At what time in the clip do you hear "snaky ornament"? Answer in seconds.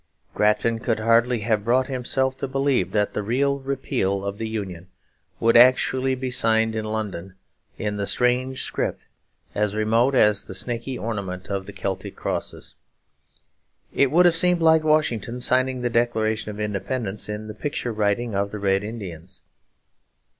10.55-11.49